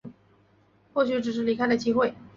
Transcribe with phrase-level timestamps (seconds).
[0.93, 2.15] 或许只是离开的机会